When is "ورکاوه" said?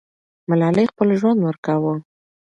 1.41-1.93